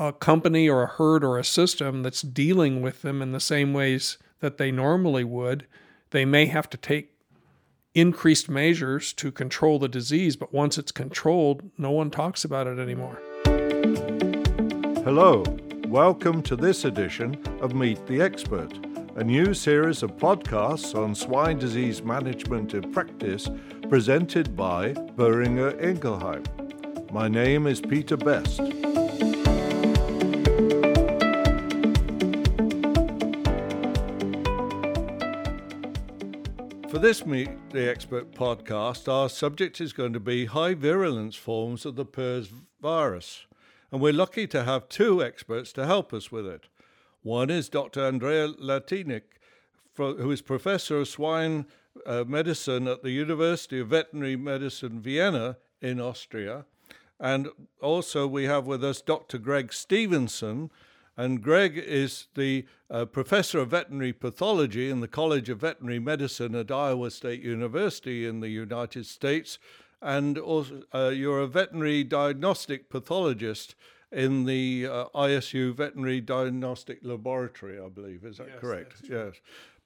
[0.00, 3.74] a company or a herd or a system that's dealing with them in the same
[3.74, 5.66] ways that they normally would,
[6.08, 7.12] they may have to take
[7.94, 12.78] increased measures to control the disease, but once it's controlled, no one talks about it
[12.78, 13.20] anymore.
[15.04, 15.44] Hello,
[15.86, 18.72] welcome to this edition of Meet the Expert,
[19.16, 23.50] a new series of podcasts on swine disease management in practice
[23.90, 26.46] presented by Boehringer Ingelheim.
[27.12, 28.62] My name is Peter Best.
[37.00, 41.96] This Meet the Expert podcast, our subject is going to be high virulence forms of
[41.96, 43.46] the PRRS virus.
[43.90, 46.64] And we're lucky to have two experts to help us with it.
[47.22, 48.04] One is Dr.
[48.04, 49.22] Andrea Latinik,
[49.96, 51.64] who is professor of swine
[52.04, 56.66] uh, medicine at the University of Veterinary Medicine Vienna in Austria.
[57.18, 57.48] And
[57.80, 59.38] also, we have with us Dr.
[59.38, 60.70] Greg Stevenson,
[61.20, 66.54] and Greg is the uh, professor of veterinary pathology in the College of Veterinary Medicine
[66.54, 69.58] at Iowa State University in the United States.
[70.00, 73.74] And also, uh, you're a veterinary diagnostic pathologist
[74.10, 78.24] in the uh, ISU Veterinary Diagnostic Laboratory, I believe.
[78.24, 78.94] Is that yes, correct?
[79.06, 79.34] Yes.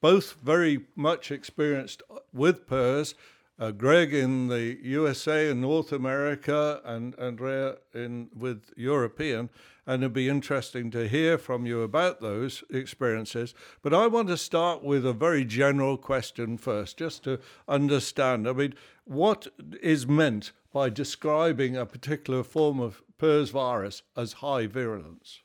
[0.00, 2.00] Both very much experienced
[2.32, 3.14] with PRRS.
[3.58, 9.50] Uh, Greg in the USA and North America, and Andrea in with European
[9.86, 13.54] and it'd be interesting to hear from you about those experiences.
[13.82, 18.48] But I want to start with a very general question first, just to understand.
[18.48, 18.74] I mean,
[19.04, 19.48] what
[19.82, 25.40] is meant by describing a particular form of PRRS virus as high virulence?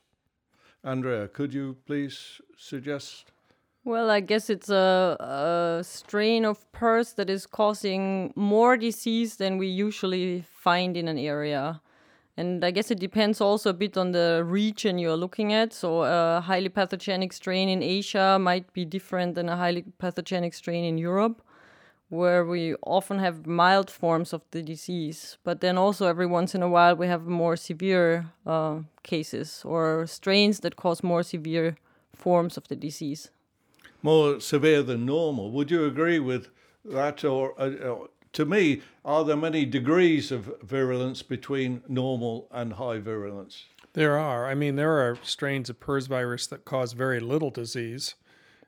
[0.82, 3.32] Andrea, could you please suggest?
[3.84, 9.56] Well, I guess it's a, a, strain of PRRS that is causing more disease than
[9.56, 11.80] we usually find in an area.
[12.36, 15.72] And I guess it depends also a bit on the region you're looking at.
[15.74, 20.84] So a highly pathogenic strain in Asia might be different than a highly pathogenic strain
[20.84, 21.42] in Europe,
[22.08, 25.38] where we often have mild forms of the disease.
[25.44, 30.06] But then also every once in a while we have more severe uh, cases or
[30.06, 31.76] strains that cause more severe
[32.14, 33.30] forms of the disease.
[34.02, 35.50] More severe than normal.
[35.50, 36.48] Would you agree with
[36.84, 42.98] that, or, uh, to me, are there many degrees of virulence between normal and high
[42.98, 43.64] virulence?
[43.92, 44.46] There are.
[44.46, 48.14] I mean, there are strains of PRRS virus that cause very little disease,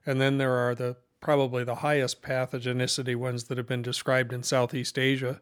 [0.04, 4.42] and then there are the probably the highest pathogenicity ones that have been described in
[4.42, 5.40] Southeast Asia.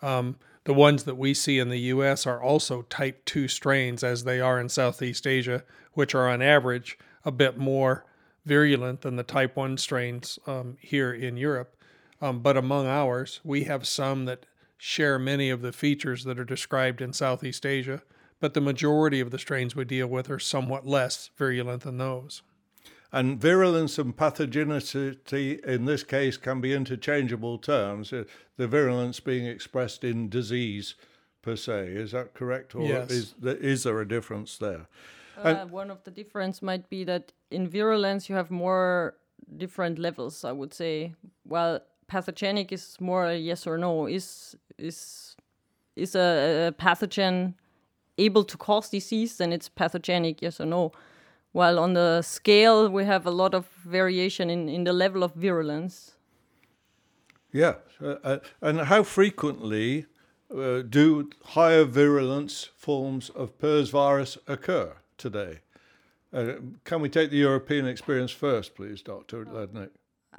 [0.00, 2.26] Um, the ones that we see in the U.S.
[2.26, 6.98] are also type 2 strains, as they are in Southeast Asia, which are on average
[7.24, 8.06] a bit more
[8.46, 11.77] virulent than the type 1 strains um, here in Europe.
[12.20, 14.46] Um, but among ours, we have some that
[14.76, 18.02] share many of the features that are described in Southeast Asia,
[18.40, 22.42] but the majority of the strains we deal with are somewhat less virulent than those.
[23.10, 28.24] And virulence and pathogenicity in this case can be interchangeable terms, uh,
[28.56, 30.94] the virulence being expressed in disease
[31.40, 31.88] per se.
[31.88, 32.74] Is that correct?
[32.74, 33.10] Or yes.
[33.10, 34.86] is, there, is there a difference there?
[35.42, 39.14] Uh, one of the difference might be that in virulence you have more
[39.56, 41.14] different levels, I would say.
[41.46, 44.06] Well, pathogenic is more a yes or no.
[44.06, 45.36] Is is
[45.94, 47.54] is a, a pathogen
[48.16, 49.36] able to cause disease?
[49.36, 50.92] Then it's pathogenic, yes or no.
[51.52, 55.34] While on the scale, we have a lot of variation in, in the level of
[55.34, 56.16] virulence.
[57.52, 60.06] Yeah, uh, uh, and how frequently
[60.54, 65.60] uh, do higher virulence forms of PRRS virus occur today?
[66.32, 66.54] Uh,
[66.84, 69.46] can we take the European experience first, please, Dr.
[69.46, 69.90] Lednick?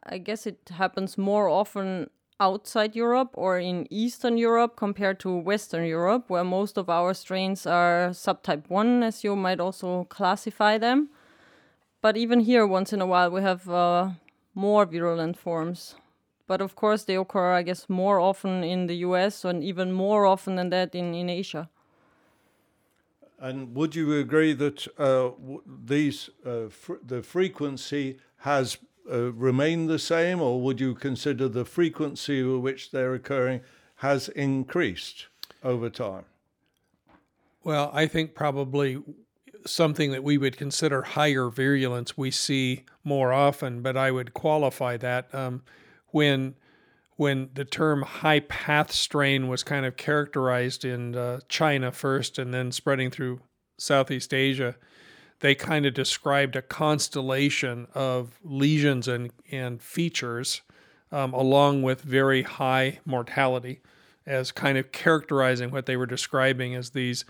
[0.04, 5.86] I guess it happens more often outside Europe or in Eastern Europe compared to Western
[5.86, 11.10] Europe, where most of our strains are subtype 1, as you might also classify them.
[12.02, 14.12] But even here, once in a while, we have uh,
[14.56, 15.96] more virulent forms.
[16.48, 20.26] But of course, they occur, I guess, more often in the US and even more
[20.26, 21.70] often than that in, in Asia.
[23.38, 25.32] And would you agree that uh,
[25.66, 28.78] these uh, fr- the frequency has
[29.12, 33.62] uh, remain the same, or would you consider the frequency with which they're occurring
[33.98, 35.28] has increased
[35.64, 36.26] over time?
[37.64, 39.04] Well, I think probably
[39.66, 44.98] something that we would consider higher virulence we see more often, but I would qualify
[44.98, 45.64] that um,
[46.08, 46.56] when
[47.18, 52.54] when the term high path strain was kind of characterized in uh, China first and
[52.54, 53.42] then spreading through
[53.78, 54.78] Southeast Asia
[55.40, 60.62] they kind of described a constellation of lesions and, and features
[61.12, 63.80] um, along with very high mortality
[64.26, 67.26] as kind of characterizing what they were describing as these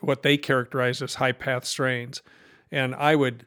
[0.00, 2.22] what they characterized as high path strains.
[2.70, 3.46] And I would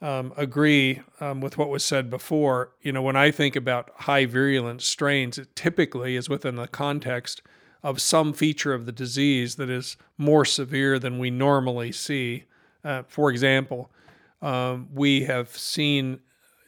[0.00, 2.70] um, agree um, with what was said before.
[2.82, 7.42] You know, when I think about high virulent strains, it typically is within the context
[7.82, 12.44] of some feature of the disease that is more severe than we normally see.
[12.84, 13.90] Uh, for example,
[14.42, 16.20] um, we have seen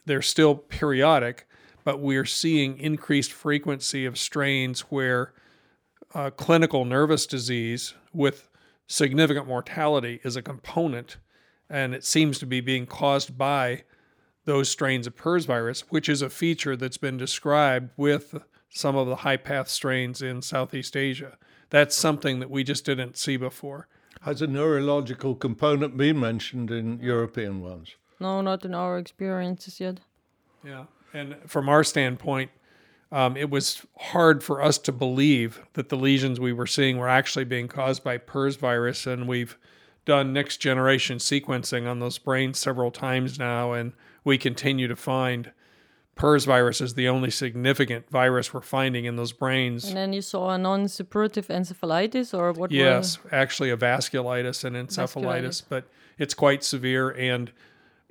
[0.06, 1.46] they're still periodic,
[1.84, 5.34] but we're seeing increased frequency of strains where
[6.14, 8.48] uh, clinical nervous disease with
[8.86, 11.18] significant mortality is a component,
[11.68, 13.82] and it seems to be being caused by
[14.44, 18.36] those strains of PRRS virus, which is a feature that's been described with
[18.70, 21.36] some of the high path strains in Southeast Asia.
[21.70, 23.88] That's something that we just didn't see before.
[24.22, 27.94] Has a neurological component been mentioned in European ones?
[28.18, 30.00] No, not in our experiences yet.
[30.64, 30.84] Yeah.
[31.12, 32.50] And from our standpoint,
[33.12, 37.08] um, it was hard for us to believe that the lesions we were seeing were
[37.08, 39.06] actually being caused by PERS virus.
[39.06, 39.56] And we've
[40.04, 43.92] done next generation sequencing on those brains several times now, and
[44.24, 45.52] we continue to find
[46.16, 49.84] PERS virus is the only significant virus we're finding in those brains.
[49.84, 52.72] And then you saw a non suppurative encephalitis or what?
[52.72, 53.34] Yes, were...
[53.34, 55.62] actually a vasculitis and encephalitis, vasculitis.
[55.68, 55.84] but
[56.18, 57.10] it's quite severe.
[57.10, 57.52] And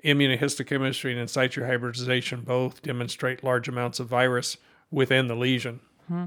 [0.03, 4.57] immunohistochemistry and in situ hybridization both demonstrate large amounts of virus
[4.91, 5.79] within the lesion.
[6.07, 6.25] Hmm.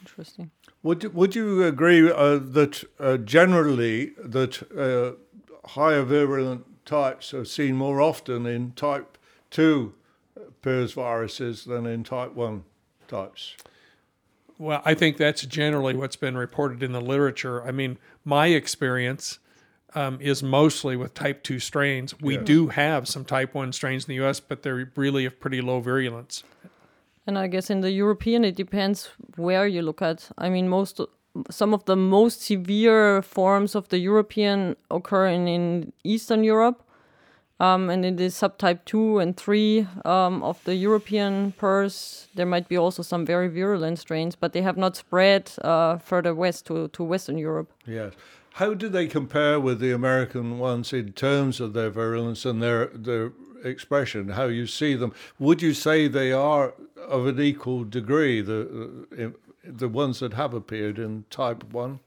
[0.00, 0.50] Interesting.
[0.82, 7.44] Would you, would you agree uh, that uh, generally that uh, higher virulent types are
[7.44, 9.16] seen more often in type
[9.50, 9.94] 2
[10.62, 12.64] PERS viruses than in type 1
[13.06, 13.56] types?
[14.58, 17.62] Well, I think that's generally what's been reported in the literature.
[17.62, 19.38] I mean, my experience
[19.94, 22.20] um, is mostly with type 2 strains.
[22.20, 22.44] We yes.
[22.44, 25.80] do have some type 1 strains in the US, but they're really of pretty low
[25.80, 26.42] virulence.
[27.26, 30.30] And I guess in the European, it depends where you look at.
[30.38, 31.00] I mean, most
[31.50, 36.82] some of the most severe forms of the European occur in, in Eastern Europe,
[37.60, 42.68] um, and in the subtype 2 and 3 um, of the European PRRS, there might
[42.68, 46.88] be also some very virulent strains, but they have not spread uh, further west to,
[46.88, 47.72] to Western Europe.
[47.84, 48.12] Yes.
[48.54, 52.86] How do they compare with the American ones in terms of their virulence and their
[52.86, 53.32] their
[53.62, 54.30] expression?
[54.30, 55.12] How you see them?
[55.38, 59.32] Would you say they are of an equal degree the
[59.64, 62.00] the ones that have appeared in type one?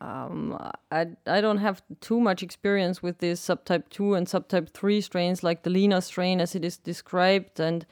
[0.00, 0.58] Um,
[0.90, 5.42] I I don't have too much experience with these subtype two and subtype three strains
[5.42, 7.84] like the Lena strain as it is described and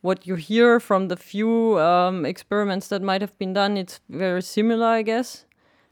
[0.00, 4.42] what you hear from the few um, experiments that might have been done, it's very
[4.42, 5.44] similar, I guess,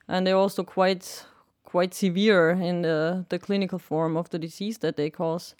[0.08, 1.24] and they're also quite
[1.64, 5.54] quite severe in the, the clinical form of the disease that they cause.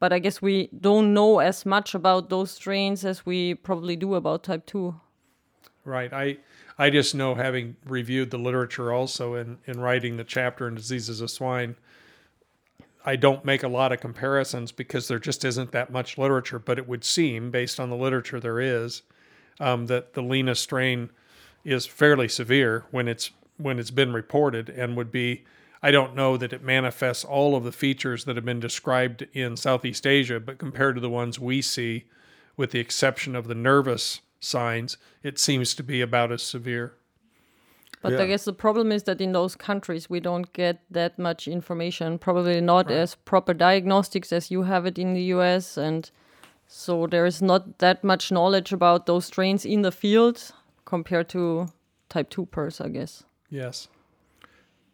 [0.00, 4.14] But I guess we don't know as much about those strains as we probably do
[4.14, 4.94] about type 2.
[5.84, 6.12] Right.
[6.12, 6.38] I
[6.78, 11.20] I just know having reviewed the literature also in, in writing the chapter in diseases
[11.20, 11.76] of swine,
[13.04, 16.78] I don't make a lot of comparisons because there just isn't that much literature, but
[16.78, 19.02] it would seem, based on the literature there is,
[19.60, 21.10] um, that the Lena strain
[21.64, 25.44] is fairly severe when it's when it's been reported and would be
[25.84, 29.56] I don't know that it manifests all of the features that have been described in
[29.56, 32.04] Southeast Asia, but compared to the ones we see,
[32.56, 36.94] with the exception of the nervous signs, it seems to be about as severe.
[38.04, 38.22] But yeah.
[38.22, 42.18] I guess the problem is that in those countries we don't get that much information,
[42.18, 42.96] probably not right.
[42.96, 45.78] as proper diagnostics as you have it in the US.
[45.78, 46.10] And
[46.66, 50.52] so there is not that much knowledge about those strains in the field
[50.84, 51.68] compared to
[52.10, 53.24] type 2 PERS, I guess.
[53.48, 53.88] Yes.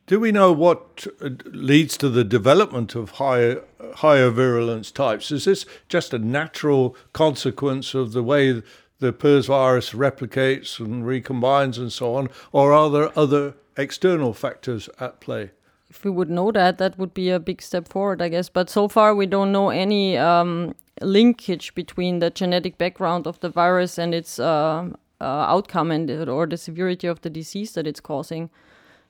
[0.07, 3.63] Do we know what uh, leads to the development of higher
[3.97, 5.31] higher virulence types?
[5.31, 8.63] Is this just a natural consequence of the way
[9.01, 14.89] the PRRS virus replicates and recombines and so on, or are there other external factors
[15.01, 15.51] at play?
[15.89, 18.49] If we would know that, that would be a big step forward, I guess.
[18.49, 23.49] But so far, we don't know any um, linkage between the genetic background of the
[23.49, 24.91] virus and its uh,
[25.21, 28.51] uh, outcome and or the severity of the disease that it's causing.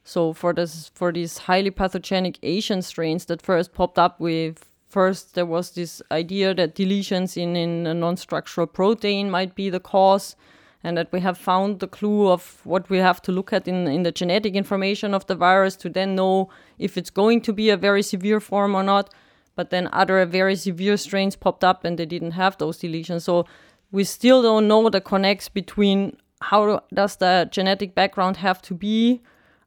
[0.05, 5.35] So for this for these highly pathogenic Asian strains that first popped up with first
[5.35, 10.37] there was this idea that deletions in, in a non-structural protein might be the cause
[10.83, 13.87] and that we have found the clue of what we have to look at in,
[13.87, 17.71] in the genetic information of the virus to then know if it's going to be
[17.71, 19.13] a very severe form or not.
[19.57, 23.23] But then other very severe strains popped up and they didn't have those deletions.
[23.23, 23.45] So
[23.91, 29.21] we still don't know the connects between how does the genetic background have to be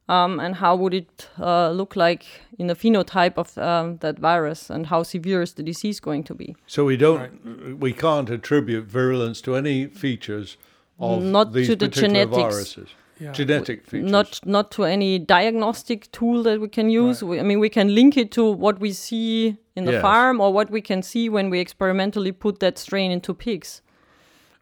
[0.10, 2.26] um, and how would it uh, look like
[2.60, 6.36] in the phenotype of um, that virus and how severe is the disease going to
[6.36, 7.80] be so we don't right.
[7.80, 10.58] we can't attribute virulence to any features
[11.00, 12.90] of not these to the particular genetics viruses
[13.32, 14.12] genetic features.
[14.12, 17.24] not not to any diagnostic tool that we can use.
[17.24, 20.02] We, I mean, we can link it to what we see in the Yes.
[20.02, 23.82] farm or what we can see when we experimentally put that strain into pigs.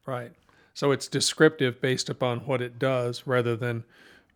[0.05, 0.31] Right.
[0.73, 3.83] So it's descriptive based upon what it does rather than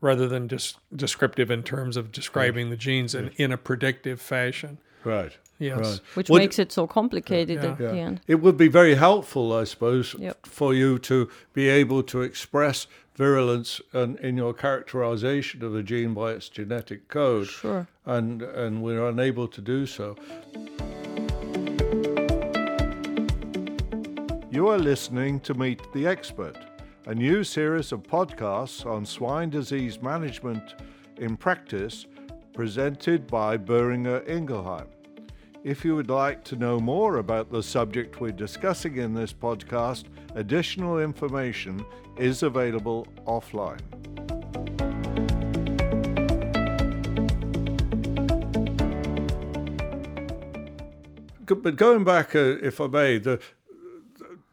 [0.05, 4.77] rather than just descriptive in terms of describing the genes in, in a predictive fashion.
[5.03, 5.33] right.
[5.57, 5.77] Yes.
[5.79, 6.01] Right.
[6.15, 7.69] which Would- makes it so complicated Yeah.
[7.71, 8.19] at the end.
[8.27, 10.45] It would be very helpful, I suppose, Yep.
[10.45, 16.13] for you to be able to express virulence and in your characterization of a gene
[16.13, 17.47] by its genetic code.
[17.47, 17.87] Sure.
[18.05, 20.17] And, and we're unable to do so.
[24.51, 26.57] You are listening to Meet the Expert,
[27.07, 30.73] a new series of podcasts on swine disease management
[31.17, 32.07] in practice
[32.51, 34.87] presented by Boehringer Ingelheim.
[35.63, 40.05] If you would like to know more about the subject we're discussing in this podcast,
[40.33, 41.85] additional information
[42.17, 43.81] is available offline.
[51.45, 53.39] But going back, uh, if I may, the,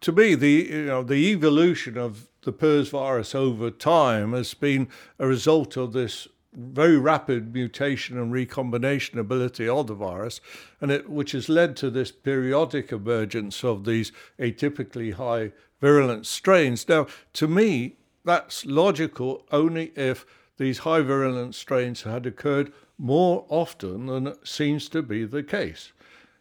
[0.02, 4.88] to me, the you know the evolution of the PERS virus over time has been
[5.18, 10.40] a result of this very rapid mutation and recombination ability of the virus,
[10.80, 16.88] and it which has led to this periodic emergence of these atypically high virulent strains.
[16.88, 20.26] Now, to me, that's logical only if
[20.58, 25.92] these high virulent strains had occurred more often than seems to be the case.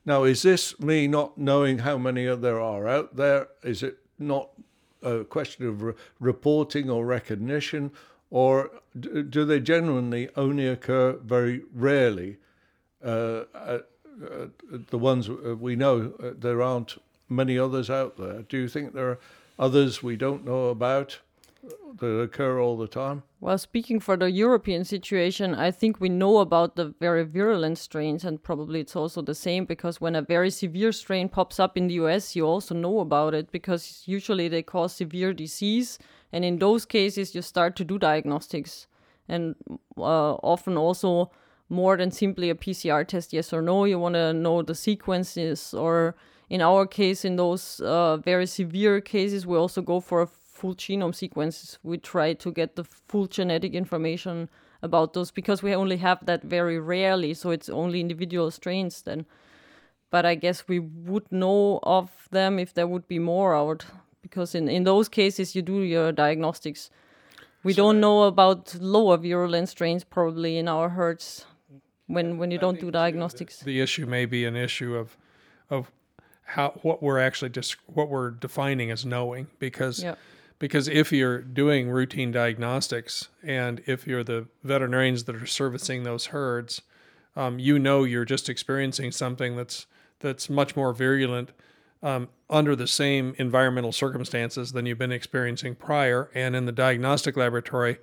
[0.05, 3.48] Now, is this me not knowing how many there are out there?
[3.63, 4.50] Is it not
[5.01, 7.91] a question of re- reporting or recognition?
[8.29, 12.38] Or do they genuinely only occur very rarely?
[13.03, 13.79] Uh, uh,
[14.24, 14.48] uh,
[14.89, 18.43] the ones uh, we know, uh, there aren't many others out there.
[18.43, 19.20] Do you think there are
[19.58, 21.20] others we don't know about
[22.00, 23.24] that occur all the time?
[23.39, 28.24] Well, speaking for the European situation, I think we know about the very virulent strains,
[28.24, 31.88] and probably it's also the same because when a very severe strain pops up in
[31.88, 36.00] the US, you also know about it because usually they cause severe disease,
[36.32, 38.88] and in those cases, you start to do diagnostics,
[39.27, 39.56] and
[39.98, 41.32] uh, often also
[41.70, 43.86] more than simply a PCR test, yes or no.
[43.86, 46.15] You want to know the sequences, or
[46.50, 50.27] in our case, in those uh, very severe cases, we also go for a
[50.62, 51.80] full genome sequences.
[51.82, 54.48] We try to get the full genetic information
[54.84, 59.25] about those because we only have that very rarely, so it's only individual strains then.
[60.12, 63.86] But I guess we would know of them if there would be more out
[64.22, 66.91] because in, in those cases you do your diagnostics.
[67.63, 71.46] We don't know about lower virulent strains probably in our herds
[72.08, 73.60] when when you don't do diagnostics.
[73.60, 75.18] The issue may be an issue of
[75.70, 75.91] of
[76.44, 80.03] how what we're actually just what we're defining as knowing because.
[80.62, 86.27] Because if you're doing routine diagnostics and if you're the veterinarians that are servicing those
[86.27, 86.84] herds,
[87.36, 89.88] um, you know you're just experiencing something that's
[90.20, 91.50] that's much more virulent
[92.03, 96.30] um, under the same environmental circumstances than you've been experiencing prior.
[96.36, 97.98] And in the diagnostic laboratory,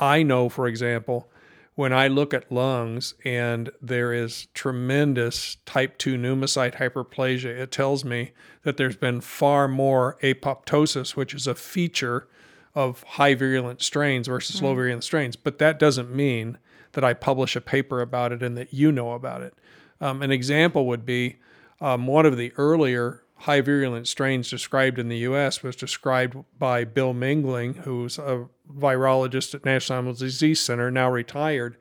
[0.00, 1.30] I know, for example,
[1.74, 8.04] when I look at lungs and there is tremendous type 2 pneumocyte hyperplasia, it tells
[8.04, 8.32] me
[8.64, 12.28] that there's been far more apoptosis, which is a feature
[12.74, 15.36] of high virulent strains versus low virulent strains.
[15.36, 16.58] But that doesn't mean
[16.92, 19.54] that I publish a paper about it and that you know about it.
[20.00, 21.38] Um, an example would be
[21.80, 26.84] um, one of the earlier high virulent strains described in the US was described by
[26.84, 31.78] Bill Mingling, who's a virologist at National Animal Disease Center, now retired.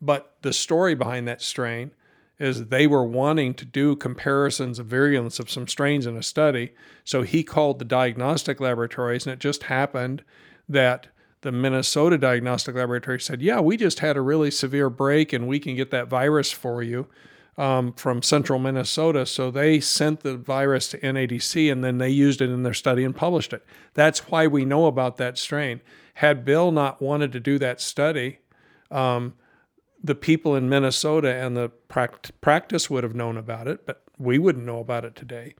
[0.00, 1.90] But the story behind that strain
[2.38, 6.72] is they were wanting to do comparisons of virulence of some strains in a study.
[7.04, 10.22] So he called the diagnostic laboratories, and it just happened
[10.68, 11.08] that
[11.42, 15.58] the Minnesota Diagnostic Laboratory said, Yeah, we just had a really severe break and we
[15.58, 17.08] can get that virus for you
[17.56, 19.26] um, from central Minnesota.
[19.26, 23.04] So they sent the virus to NADC and then they used it in their study
[23.04, 23.64] and published it.
[23.94, 25.80] That's why we know about that strain.
[26.14, 28.38] Had Bill not wanted to do that study,
[28.90, 29.34] um,
[30.02, 34.38] the people in Minnesota and the pract- practice would have known about it, but we
[34.38, 35.54] wouldn't know about it today.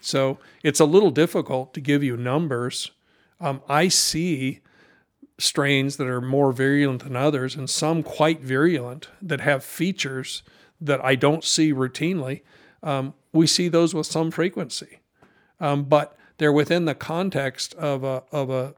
[0.00, 2.90] So it's a little difficult to give you numbers.
[3.40, 4.60] Um, I see
[5.38, 10.42] strains that are more virulent than others, and some quite virulent that have features
[10.80, 12.42] that I don't see routinely.
[12.82, 15.00] Um, we see those with some frequency,
[15.60, 18.74] um, but they're within the context of a of a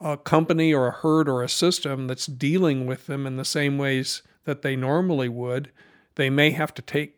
[0.00, 3.78] a company or a herd or a system that's dealing with them in the same
[3.78, 5.70] ways that they normally would.
[6.16, 7.16] They may have to take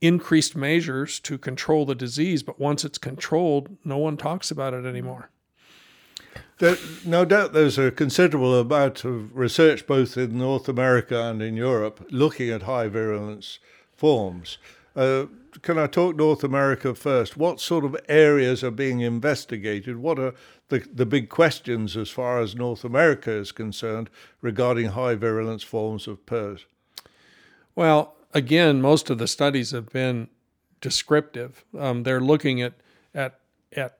[0.00, 4.84] increased measures to control the disease, but once it's controlled, no one talks about it
[4.84, 5.30] anymore.
[6.58, 11.56] There, no doubt there's a considerable amount of research both in North America and in
[11.56, 13.58] Europe looking at high virulence
[13.92, 14.58] forms.
[14.94, 15.26] Uh,
[15.62, 17.36] can I talk North America first?
[17.36, 19.96] What sort of areas are being investigated?
[19.98, 20.34] What are
[20.68, 24.10] the, the big questions as far as North America is concerned
[24.40, 26.64] regarding high virulence forms of PRRS?
[27.74, 30.28] Well, again, most of the studies have been
[30.80, 31.64] descriptive.
[31.78, 32.74] Um, they're looking at,
[33.14, 33.40] at,
[33.74, 33.98] at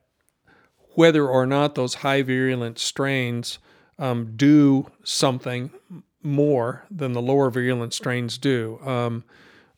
[0.97, 3.59] whether or not those high virulent strains
[3.99, 5.69] um, do something
[6.23, 8.79] more than the lower virulent strains do.
[8.83, 9.23] Um,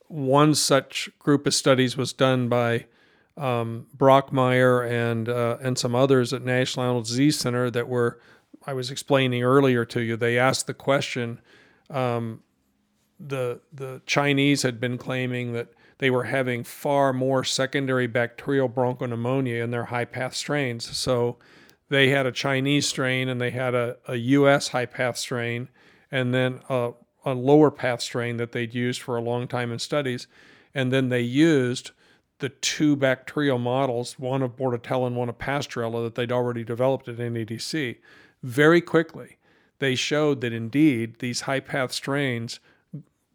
[0.08, 2.86] one such group of studies was done by
[3.36, 8.22] um, Brockmeyer and uh, and some others at National Animal Disease Center that were
[8.66, 10.16] I was explaining earlier to you.
[10.16, 11.42] They asked the question.
[11.90, 12.44] Um,
[13.20, 19.62] the the Chinese had been claiming that they were having far more secondary bacterial bronchopneumonia
[19.62, 20.98] in their high path strains.
[20.98, 21.38] So
[21.90, 24.70] they had a Chinese strain and they had a, a U.S.
[24.70, 25.68] high path strain,
[26.10, 26.92] and then a,
[27.26, 30.28] a lower path strain that they'd used for a long time in studies,
[30.74, 31.92] and then they used
[32.40, 37.10] the two bacterial models, one of Bordetella and one of Pasteurella, that they'd already developed
[37.10, 37.98] at NADC.
[38.42, 39.38] Very quickly,
[39.80, 42.62] they showed that indeed these high path strains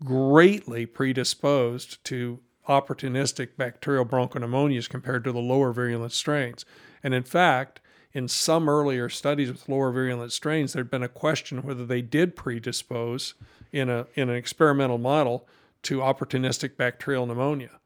[0.04, 6.64] greatly predisposed to opportunistic bacterial bronchopneumonias compared to the lower virulent strains.
[7.02, 7.80] And in fact,
[8.12, 12.36] in some earlier studies with lower virulent strains, there'd been a question whether they did
[12.36, 13.34] predispose
[13.72, 15.46] in, a, in an experimental model
[15.82, 17.80] to opportunistic bacterial pneumonia.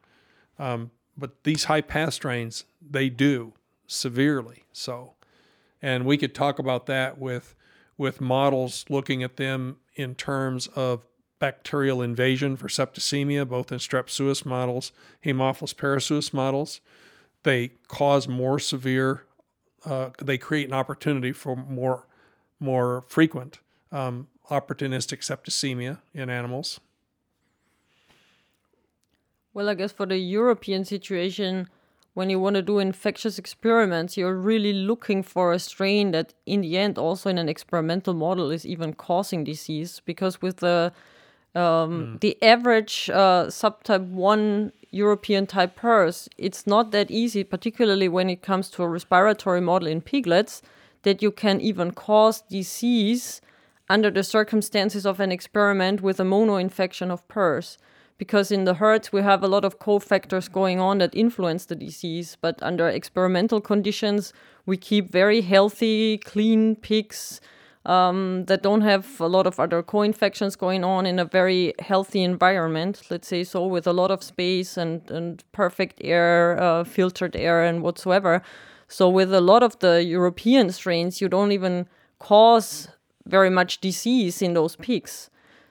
[0.58, 3.54] Um, but these high path strains, they do
[3.86, 5.14] severely so.
[5.80, 7.54] And we could talk about that with
[7.98, 11.04] with models looking at them in terms of
[11.38, 14.92] bacterial invasion for septicemia, both in strep suis models,
[15.24, 16.80] Haemophilus parasuis models.
[17.42, 19.24] They cause more severe.
[19.84, 22.06] Uh, they create an opportunity for more
[22.60, 23.60] more frequent
[23.92, 26.80] um, opportunistic septicemia in animals.
[29.54, 31.68] Well, I guess for the European situation,
[32.14, 36.62] when you want to do infectious experiments, you're really looking for a strain that, in
[36.62, 40.02] the end, also in an experimental model, is even causing disease.
[40.04, 40.92] Because with the
[41.58, 42.20] um, mm.
[42.20, 48.42] the average uh, subtype one European type PRRS, it's not that easy, particularly when it
[48.42, 50.62] comes to a respiratory model in piglets,
[51.02, 53.40] that you can even cause disease
[53.90, 57.76] under the circumstances of an experiment with a mono-infection of PRRS
[58.18, 61.76] because in the herds we have a lot of cofactors going on that influence the
[61.76, 64.32] disease but under experimental conditions
[64.66, 67.40] we keep very healthy clean pigs
[67.88, 72.22] um, that don't have a lot of other co-infections going on in a very healthy
[72.22, 77.34] environment let's say so with a lot of space and, and perfect air uh, filtered
[77.34, 78.42] air and whatsoever
[78.86, 81.86] so with a lot of the european strains you don't even
[82.18, 82.88] cause
[83.24, 85.30] very much disease in those pigs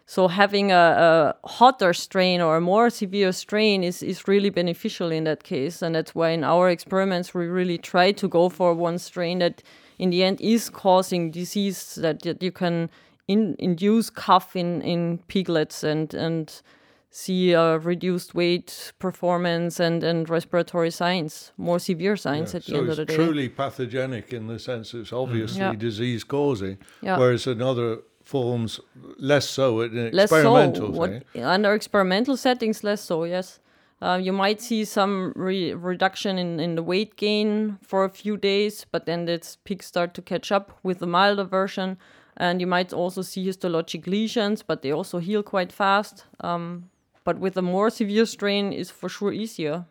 [0.10, 5.12] so having a, a, hotter strain or a more severe strain is, is really beneficial
[5.12, 5.82] in that case.
[5.82, 9.62] And that's why in our experiments we really try to go for one strain that
[10.00, 12.90] in the end is causing disease that, that you can
[13.28, 16.62] in, induce cough in, in piglets and and
[17.10, 22.78] see a reduced weight performance and, and respiratory signs, more severe signs yeah, at the
[22.78, 23.16] end of the day.
[23.16, 25.74] So it's truly pathogenic in the sense it's obviously mm.
[25.74, 25.80] yeah.
[25.80, 27.18] disease causing, yeah.
[27.18, 28.80] whereas another forms
[29.18, 31.00] less so in less experimental so.
[31.00, 33.60] What, under experimental settings less so yes
[34.02, 38.38] uh, you might see some re reduction in, in the weight gain for a few
[38.38, 41.98] days but then its peaks start to catch up with the milder version.
[42.40, 46.26] And you might also see histologic lesions but they also heal quite fast.
[46.40, 46.90] Um,
[47.24, 49.86] but with a more severe strain is for sure easier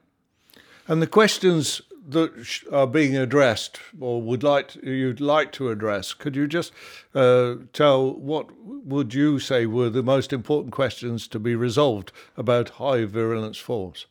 [0.88, 6.14] and the questions that are being addressed or would like you'd like to address.
[6.14, 6.72] Could you just
[7.14, 12.70] uh, tell what would you say were the most important questions to be resolved about
[12.70, 14.06] high virulence forms?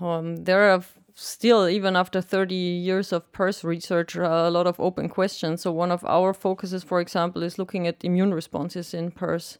[0.00, 4.78] Um, there are still, even after 30 years of PERS research, uh, a lot of
[4.78, 5.62] open questions.
[5.62, 9.58] So one of our focuses, for example, is looking at immune responses in PRRS.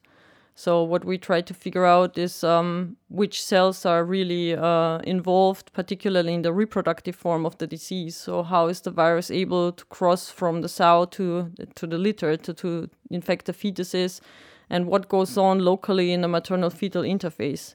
[0.58, 5.70] So what we try to figure out is um, which cells are really uh, involved,
[5.74, 8.16] particularly in the reproductive form of the disease.
[8.16, 12.38] So how is the virus able to cross from the sow to to the litter
[12.38, 14.22] to, to infect the fetuses,
[14.70, 17.74] and what goes on locally in the maternal fetal interface.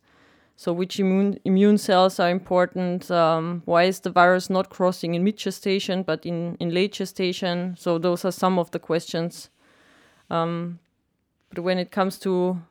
[0.55, 3.11] So which immune immune cells are important?
[3.11, 7.75] Um, why is the virus not crossing in mid gestation but in in late gestation?
[7.77, 9.51] So those are some of the questions.
[10.31, 10.79] Um,
[11.49, 12.61] but when it comes to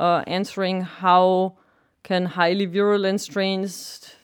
[0.00, 1.54] uh, answering how
[2.02, 4.14] can highly virulent strains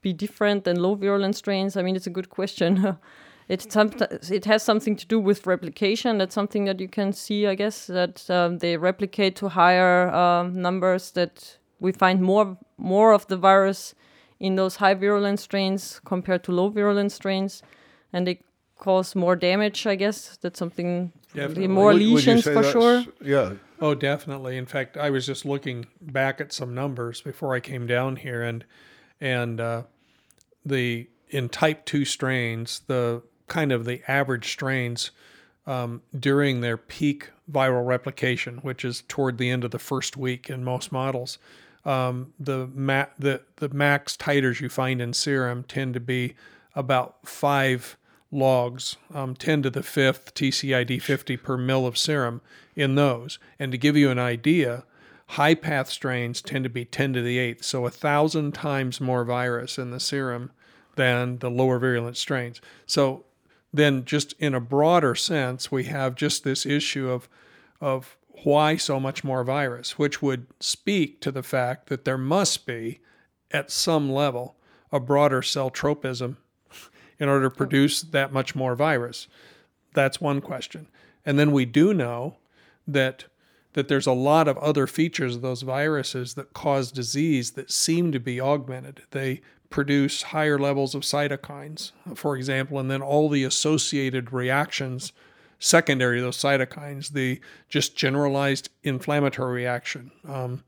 [0.00, 1.76] be different than low virulent strains?
[1.76, 2.96] I mean, it's a good question.
[3.48, 6.18] it sometimes it has something to do with replication.
[6.18, 10.44] That's something that you can see, I guess, that um, they replicate to higher uh,
[10.44, 11.12] numbers.
[11.12, 13.94] That we find more more of the virus
[14.40, 17.62] in those high virulent strains compared to low virulent strains,
[18.12, 18.40] and they
[18.78, 19.86] cause more damage.
[19.86, 21.12] I guess that's something.
[21.34, 21.68] Definitely.
[21.68, 23.04] More Would- would lesions say for sure.
[23.20, 23.52] Yeah.
[23.80, 24.56] Oh, definitely.
[24.56, 28.42] In fact, I was just looking back at some numbers before I came down here,
[28.42, 28.64] and
[29.20, 29.82] and uh,
[30.64, 35.10] the in type two strains, the kind of the average strains
[35.66, 40.50] um, during their peak viral replication, which is toward the end of the first week
[40.50, 41.38] in most models,
[41.84, 46.34] um, the ma- the the max titers you find in serum tend to be
[46.74, 47.96] about five
[48.30, 52.40] logs, um, 10 to the fifth TCID 50 per mil of serum
[52.76, 53.38] in those.
[53.58, 54.84] And to give you an idea,
[55.28, 59.24] high path strains tend to be 10 to the eighth, so a thousand times more
[59.24, 60.50] virus in the serum
[60.96, 62.60] than the lower virulent strains.
[62.86, 63.24] So
[63.72, 67.28] then, just in a broader sense, we have just this issue of
[67.80, 72.66] of why so much more virus, which would speak to the fact that there must
[72.66, 73.00] be,
[73.50, 74.56] at some level,
[74.92, 76.38] a broader cell tropism
[77.18, 79.26] in order to produce that much more virus.
[79.94, 80.86] That's one question.
[81.26, 82.36] And then we do know
[82.86, 83.24] that
[83.74, 88.10] that there's a lot of other features of those viruses that cause disease that seem
[88.10, 89.02] to be augmented.
[89.10, 95.12] They produce higher levels of cytokines, for example, and then all the associated reactions
[95.58, 100.64] secondary to those cytokines, the just generalized inflammatory reaction, um,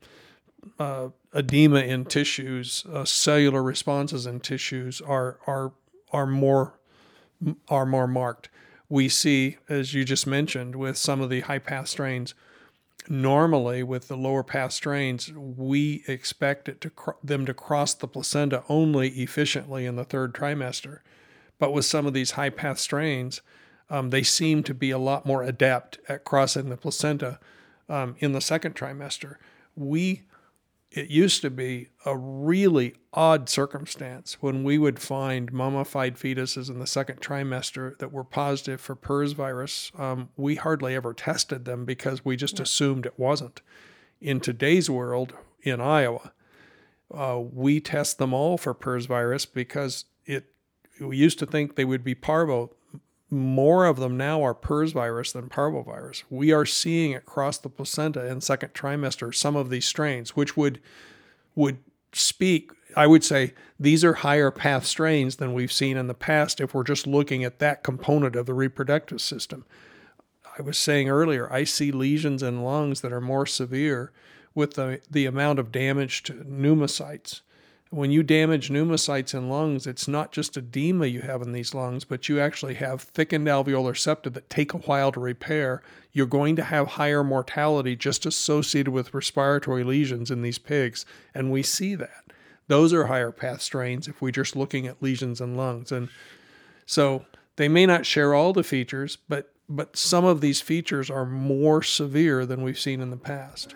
[0.79, 5.71] uh, edema in tissues, uh, cellular responses in tissues are are
[6.11, 6.79] are more
[7.69, 8.49] are more marked.
[8.87, 12.33] We see, as you just mentioned, with some of the high path strains.
[13.09, 18.07] Normally, with the lower path strains, we expect it to cr- them to cross the
[18.07, 20.99] placenta only efficiently in the third trimester.
[21.57, 23.41] But with some of these high path strains,
[23.89, 27.39] um, they seem to be a lot more adept at crossing the placenta
[27.89, 29.35] um, in the second trimester.
[29.75, 30.23] We
[30.91, 36.79] it used to be a really odd circumstance when we would find mummified fetuses in
[36.79, 39.91] the second trimester that were positive for PERS virus.
[39.97, 43.61] Um, we hardly ever tested them because we just assumed it wasn't.
[44.19, 46.33] In today's world, in Iowa,
[47.13, 50.45] uh, we test them all for PERS virus because it.
[50.99, 52.71] We used to think they would be parvo.
[53.33, 56.23] More of them now are PERS virus than parvovirus.
[56.29, 59.33] We are seeing it cross the placenta in second trimester.
[59.33, 60.81] Some of these strains, which would
[61.55, 61.79] would
[62.13, 66.59] speak, I would say these are higher path strains than we've seen in the past
[66.59, 69.65] if we're just looking at that component of the reproductive system.
[70.57, 74.11] I was saying earlier, I see lesions in lungs that are more severe
[74.53, 77.41] with the, the amount of damage to pneumocytes.
[77.93, 82.05] When you damage pneumocytes in lungs, it's not just edema you have in these lungs,
[82.05, 85.81] but you actually have thickened alveolar septa that take a while to repair.
[86.13, 91.51] You're going to have higher mortality just associated with respiratory lesions in these pigs, and
[91.51, 92.23] we see that.
[92.67, 95.91] Those are higher path strains if we're just looking at lesions in lungs.
[95.91, 96.07] And
[96.85, 97.25] so
[97.57, 101.81] they may not share all the features, but but some of these features are more
[101.81, 103.73] severe than we've seen in the past.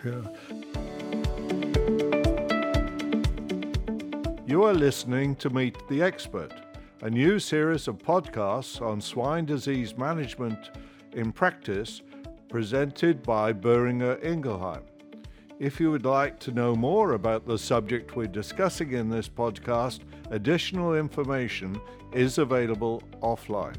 [4.48, 6.52] You are listening to Meet the Expert,
[7.00, 10.70] a new series of podcasts on swine disease management
[11.14, 12.00] in practice
[12.48, 14.84] presented by Boehringer Ingelheim.
[15.58, 20.02] If you would like to know more about the subject we're discussing in this podcast,
[20.30, 21.80] additional information
[22.12, 23.74] is available offline.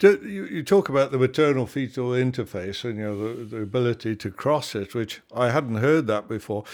[0.00, 4.30] Do- You, talk about the maternal fetal interface and you know the, the ability to
[4.30, 6.64] cross it, which I hadn't heard that before.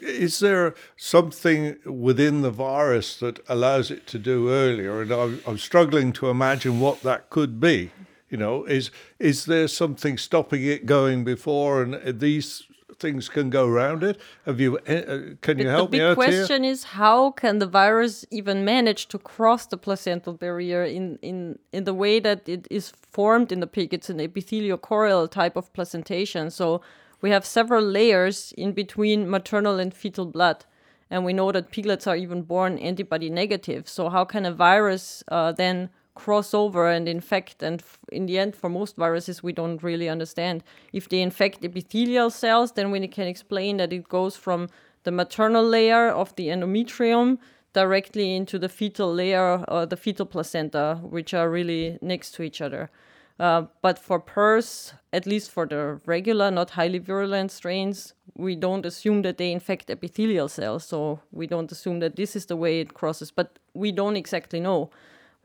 [0.00, 5.02] Is there something within the virus that allows it to do earlier?
[5.02, 7.90] And I'm, I'm struggling to imagine what that could be.
[8.30, 12.67] You know, is is there something stopping it going before, and these
[12.98, 14.20] things can go around it?
[14.46, 14.78] Have you?
[14.78, 16.48] Uh, can you But help the me big out here?
[16.48, 21.58] question is how can the virus even manage to cross the placental barrier in, in,
[21.72, 23.94] in the way that it is formed in the pig?
[23.94, 26.50] It's an epithelial epitheliochorial type of placentation.
[26.50, 26.80] So
[27.20, 30.64] we have several layers in between maternal and fetal blood.
[31.10, 33.88] And we know that piglets are even born antibody negative.
[33.88, 38.54] So how can a virus uh, then cross over and infect and in the end
[38.54, 43.28] for most viruses we don't really understand if they infect epithelial cells then we can
[43.28, 44.68] explain that it goes from
[45.04, 47.38] the maternal layer of the endometrium
[47.72, 52.60] directly into the fetal layer or the fetal placenta which are really next to each
[52.60, 52.90] other
[53.38, 58.84] uh, but for PERS, at least for the regular, not highly virulent strains, we don't
[58.84, 60.84] assume that they infect epithelial cells.
[60.84, 64.58] So we don't assume that this is the way it crosses, but we don't exactly
[64.58, 64.90] know.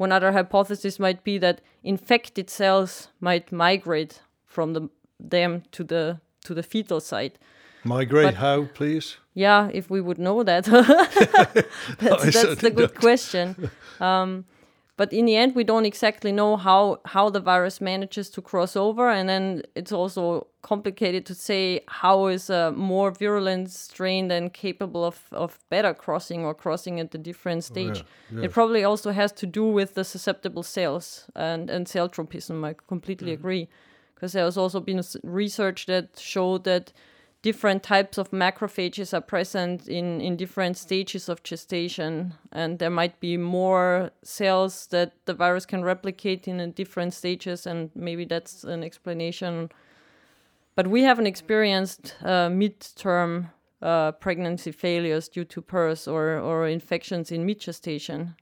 [0.03, 6.19] One other hypothesis might be that infected cells might migrate from the, them to the
[6.43, 7.37] to the fetal site.
[7.85, 9.15] Migrate But- how, please?
[9.33, 10.65] Yeah, if we would know that,
[11.99, 12.99] that's, that's the good don't.
[12.99, 13.71] question.
[14.01, 14.43] Um,
[14.95, 18.75] but in the end, we don't exactly know how how the virus manages to cross
[18.75, 24.49] over, and then it's also complicated to say how is a more virulent strain then
[24.49, 28.05] capable of of better crossing or crossing at a different oh, stage.
[28.31, 32.63] yeah, It probably also has to do with the susceptible cells and and cell tropism.
[32.63, 33.41] I completely mm-hmm.
[33.41, 33.69] agree,
[34.13, 36.93] because there has also been research that showed that
[37.43, 43.19] different types of macrophages are present in, in different stages of gestation and there might
[43.19, 48.81] be more cells that the virus can replicate in different stages and maybe that's an
[48.81, 49.69] explanation.
[50.75, 53.51] But we haven't experienced uh, mid-term
[53.81, 58.35] uh, pregnancy failures due to PERS or, or infections in mid-gestation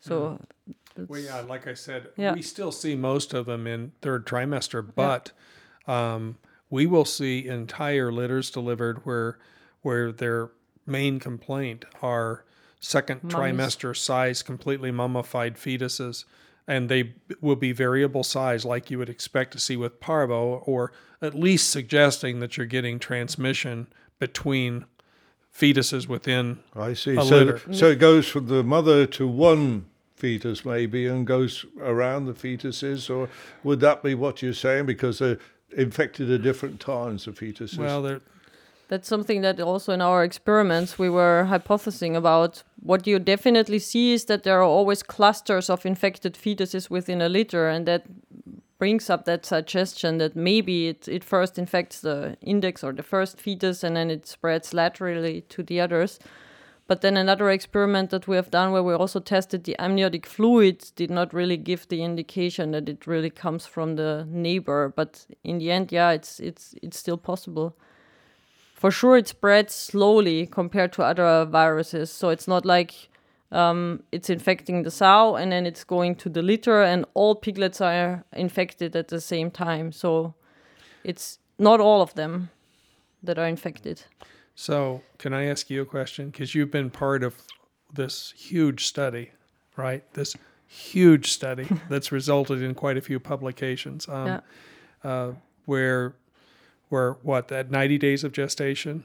[0.00, 0.40] so
[0.96, 2.34] Well, yeah, like I said, Yeah.
[2.34, 5.32] we still see most of them in third trimester, but
[5.86, 6.38] um,
[6.70, 9.38] we will see entire litters delivered where
[9.82, 10.50] where their
[10.86, 12.44] main complaint are
[12.80, 13.34] second Mummies.
[13.34, 16.24] trimester size, completely mummified fetuses,
[16.66, 20.92] and they will be variable size, like you would expect to see with parvo, or
[21.22, 23.86] at least suggesting that you're getting transmission
[24.18, 24.84] between
[25.54, 27.16] fetuses within I see.
[27.16, 27.72] A so, litter.
[27.72, 33.08] so it goes from the mother to one fetus, maybe, and goes around the fetuses,
[33.08, 33.28] or
[33.62, 34.86] would that be what you're saying?
[34.86, 35.38] Because they're
[35.76, 37.78] infected at different times, the fetuses.
[37.78, 38.20] well, they're
[38.88, 42.62] That's something that also in our experiments we were hypothesizing about.
[42.80, 47.28] What you definitely see is that there are always clusters of infected fetuses within a
[47.28, 48.06] litter, and that
[48.78, 53.40] brings up that suggestion that maybe it, it first infects the index or the first
[53.40, 56.18] fetus and then it spreads laterally to the others.
[56.88, 60.90] But then another experiment that we have done where we also tested the amniotic fluid
[60.96, 64.94] did not really give the indication that it really comes from the neighbor.
[64.96, 67.76] But in the end, yeah, it's it's it's still possible.
[68.74, 72.10] For sure it spreads slowly compared to other viruses.
[72.10, 73.10] So it's not like
[73.52, 77.82] um, it's infecting the sow and then it's going to the litter and all piglets
[77.82, 79.92] are infected at the same time.
[79.92, 80.34] So
[81.04, 82.48] it's not all of them
[83.22, 84.04] that are infected
[84.60, 86.30] So, can I ask you a question?
[86.30, 87.36] Because you've been part of
[87.94, 89.30] this huge study,
[89.76, 90.02] right?
[90.14, 90.34] This
[90.66, 94.08] huge study that's resulted in quite a few publications.
[94.08, 94.40] Um, Yeah.
[95.04, 95.32] uh,
[95.66, 96.16] where,
[96.88, 97.52] where what?
[97.52, 99.04] At ninety days of gestation,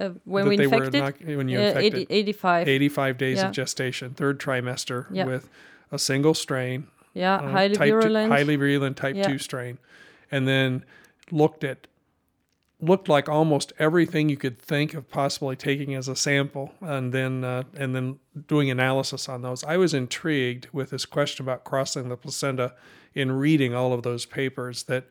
[0.00, 3.48] uh, when that we infected inoc- when you uh, infected 80, 85 eighty-five days Yeah.
[3.48, 5.26] of gestation, third trimester, Yeah.
[5.26, 5.50] with
[5.92, 9.76] a single strain, yeah uh, highly type two- virulent highly virulent type two strain,
[10.30, 10.82] and then
[11.30, 11.86] looked at
[12.80, 17.42] looked like almost everything you could think of possibly taking as a sample, and then
[17.44, 19.64] uh, and then doing analysis on those.
[19.64, 22.74] I was intrigued with this question about crossing the placenta
[23.14, 25.04] in reading all of those papers that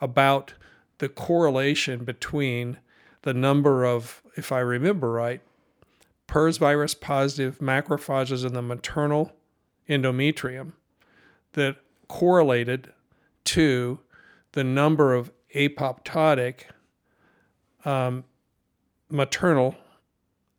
[0.00, 0.52] about
[0.98, 2.78] the correlation between
[3.22, 5.40] the number of, if I remember right,
[6.26, 9.32] PERS virus positive macrophages in the maternal
[9.88, 10.72] endometrium
[11.52, 11.76] that
[12.08, 12.92] correlated
[13.44, 14.00] to
[14.52, 16.64] the number of apoptotic
[17.86, 18.24] um,
[19.08, 19.74] maternal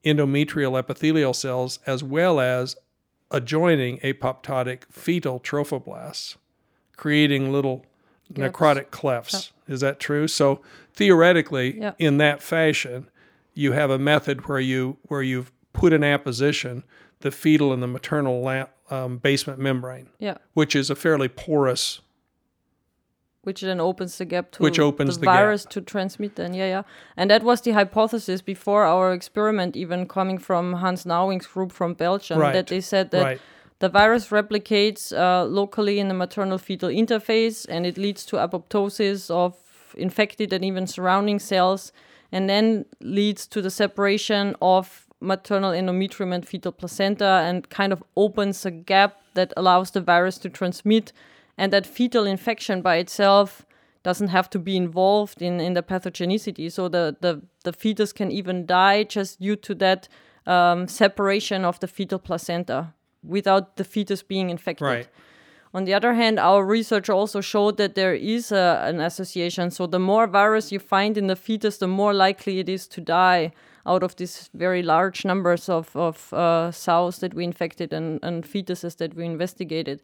[0.04, 2.76] endometrial epithelial cells as well as
[3.30, 6.38] adjoining apoptotic fetal trophoblasts,
[6.96, 7.86] creating little
[8.34, 8.58] Gaps.
[8.58, 9.52] necrotic clefts.
[9.68, 10.28] Is that true?
[10.28, 10.62] So
[10.94, 11.94] theoretically, Yeah.
[12.00, 13.10] in that fashion,
[13.54, 16.84] you have a method where you where you've put in apposition
[17.20, 22.00] the fetal and the maternal la- um, basement membrane, yeah which is a fairly porous.
[23.48, 25.36] Which then opens the gap to Which opens the, the gap.
[25.40, 26.84] virus to transmit then yeah yeah
[27.20, 31.94] and that was the hypothesis before our experiment even coming from hans nauwing's group from
[31.94, 32.54] belgium Right.
[32.58, 33.42] that they said that right.
[33.84, 39.22] the virus replicates uh, locally in the maternal fetal interface and it leads to apoptosis
[39.32, 39.56] of
[39.96, 41.92] infected and even surrounding cells
[42.36, 48.04] and then leads to the separation of maternal endometrium and fetal placenta and kind of
[48.16, 51.14] opens a gap that allows the virus to transmit
[51.58, 53.66] and that fetal infection by itself
[54.04, 58.32] doesn't have to be involved in, in the pathogenicity so the, the, the fetus can
[58.32, 60.08] even die just due to that
[60.46, 62.94] um, separation of the fetal placenta
[63.24, 65.08] without the fetus being infected Right.
[65.74, 69.70] on the other hand, our research also showed that there is a, an association.
[69.70, 73.02] So the more virus you find in the fetus, the more likely it is to
[73.02, 73.52] die
[73.86, 78.44] out of these very large numbers of, of uh, sows that we infected and, and
[78.46, 80.02] fetuses that we investigated.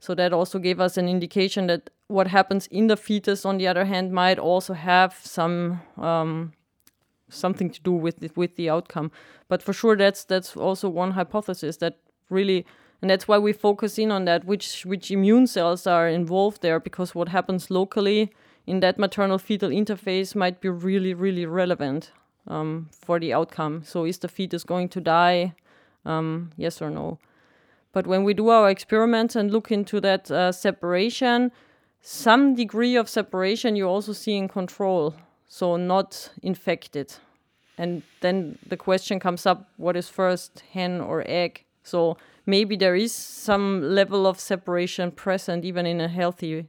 [0.00, 3.68] So that also gave us an indication that what happens in the fetus, on the
[3.68, 6.52] other hand, might also have some um,
[7.28, 9.10] something to do with it, with the outcome.
[9.48, 11.98] But for sure, that's that's also one hypothesis that
[12.30, 12.64] really,
[13.02, 16.80] and that's why we focus in on that, which which immune cells are involved there,
[16.80, 18.32] because what happens locally
[18.66, 22.10] in that maternal fetal interface might be really really relevant
[22.48, 23.82] um, for the outcome.
[23.84, 25.54] So is the fetus going to die?
[26.06, 27.18] Um, yes or no?
[27.92, 31.50] But when we do our experiments and look into that uh, separation,
[32.00, 35.14] some degree of separation you also see in control,
[35.48, 37.14] so not infected.
[37.76, 41.64] And then the question comes up what is first, hen or egg?
[41.82, 46.66] So maybe there is some level of separation present even in a healthy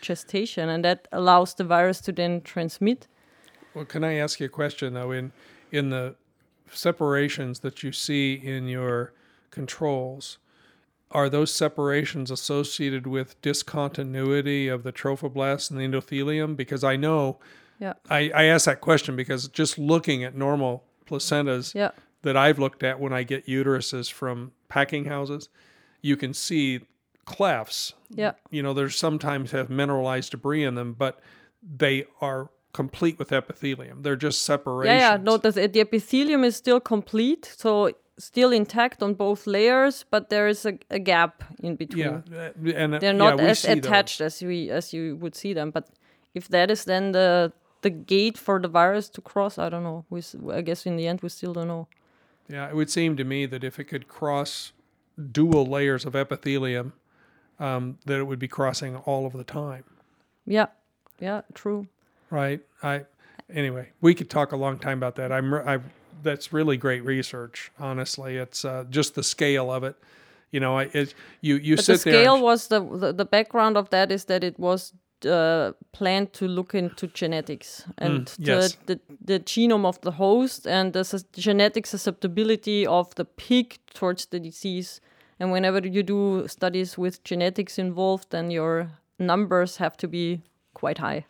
[0.00, 3.08] gestation, and that allows the virus to then transmit.
[3.74, 5.12] Well, can I ask you a question though?
[5.12, 5.32] In
[5.70, 6.14] in the
[6.70, 9.12] separations that you see in your
[9.50, 10.38] controls,
[11.12, 16.56] are those separations associated with discontinuity of the trophoblast and the endothelium?
[16.56, 17.38] Because I know,
[17.78, 21.90] yeah, I, I asked that question because just looking at normal placentas yeah,
[22.22, 25.48] that I've looked at when I get uteruses from packing houses,
[26.00, 26.80] you can see
[27.24, 27.92] clefts.
[28.10, 31.20] yeah, You know, there's sometimes have mineralized debris in them, but
[31.62, 34.02] they are complete with epithelium.
[34.02, 35.00] They're just separations.
[35.00, 35.16] yeah, yeah.
[35.22, 40.48] No, the, the epithelium is still complete, so still intact on both layers, but there
[40.48, 42.22] is a, a gap in between.
[42.30, 45.52] yeah, uh, and uh, they're not we as attached as we as you would see
[45.54, 45.70] them.
[45.70, 45.88] But
[46.34, 50.04] if that is then the the gate for the virus to cross, I don't know.
[50.10, 50.22] We
[50.52, 51.88] I guess in the end we still don't know.
[52.48, 54.72] Yeah, it would seem to me that if it could cross
[55.30, 56.92] dual layers of epithelium,
[57.58, 59.84] um, that it would be crossing all of the time,
[60.44, 60.66] Yeah,
[61.20, 61.86] yeah, true.
[62.30, 62.60] right?
[62.82, 63.06] I
[63.48, 65.32] anyway, we could talk a long time about that.
[65.32, 65.80] I'm I
[66.22, 67.70] that's really great research.
[67.78, 69.96] Honestly, it's uh, just the scale of it.
[70.50, 72.12] You know, I it, you you But sit there.
[72.12, 74.92] The scale and- was the, the the background of that is that it was
[75.26, 78.76] uh, planned to look into genetics and Mm, yes.
[78.86, 83.78] the, the the genome of the host and the sus- genetic susceptibility of the pig
[83.94, 85.00] towards the disease.
[85.40, 90.40] And whenever you do studies with genetics involved, then your numbers have to be
[90.74, 91.24] quite high.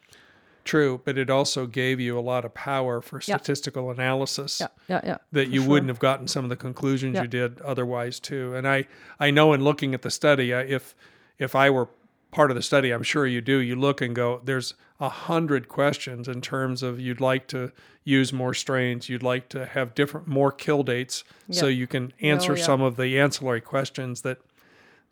[0.65, 3.37] True, but it also gave you a lot of power for Yeah.
[3.37, 4.61] statistical analysis.
[4.61, 5.19] Yeah, yeah, yeah.
[5.33, 5.71] that you sure.
[5.71, 7.23] wouldn't have gotten some of the conclusions Yeah.
[7.23, 8.55] you did otherwise too.
[8.55, 8.87] And I
[9.19, 10.95] I know in looking at the study, I, if
[11.39, 11.89] if I were
[12.31, 13.59] part of the study, I'm sure you do.
[13.59, 17.73] You look and go, there's a hundred questions in terms of you'd like to
[18.05, 22.53] use more strains, you'd like to have different more kill dates, so you can answer
[22.53, 22.65] Oh, yeah.
[22.65, 24.39] some of the ancillary questions that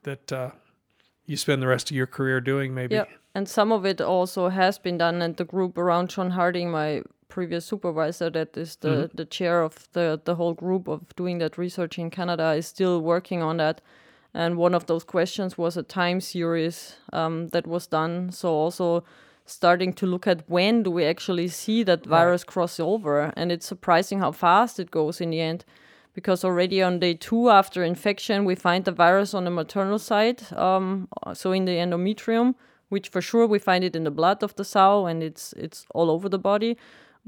[0.05, 0.51] that uh,
[1.27, 2.73] you spend the rest of your career doing.
[2.75, 2.95] Maybe.
[2.95, 6.71] Yeah, and some of it also has been done, and the group around John Harding,
[6.71, 9.17] my previous supervisor, that is the, Mm-hmm.
[9.17, 13.01] the chair of the, the whole group of doing that research in Canada, is still
[13.01, 13.81] working on that.
[14.35, 18.31] And one of those questions was a time series um, that was done.
[18.33, 19.05] So also
[19.45, 23.67] starting to look at when do we actually see that virus cross over, and it's
[23.67, 25.65] surprising how fast it goes in the end
[26.15, 30.53] because already on day two after infection, we find the virus on the maternal side,
[30.53, 32.55] um, so in the endometrium,
[32.91, 35.87] which for sure we find it in the blood of the sow and it's it's
[35.95, 36.77] all over the body.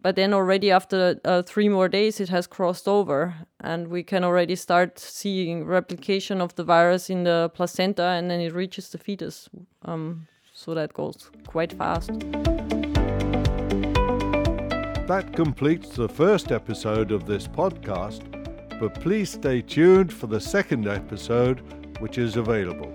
[0.01, 4.25] But then already after uh, three more days, it has crossed over, and we can
[4.25, 8.99] already start seeing replication of the virus in the placenta, and then it reaches the
[8.99, 9.51] fetus.
[9.85, 12.11] Um, so that goes quite fast.
[15.07, 18.23] That completes the first episode of this podcast,
[18.81, 21.61] but please stay tuned for the second episode,
[22.01, 22.93] which is available.